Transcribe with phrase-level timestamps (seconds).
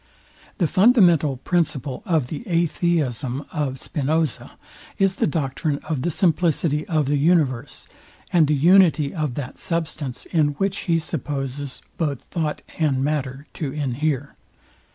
[0.57, 4.57] The fundamental principle of the atheism of Spinoza
[4.97, 7.87] is the doctrine of the simplicity of the universe,
[8.33, 13.71] and the unity of that substance, in which he supposes both thought and matter to
[13.71, 14.33] inhere.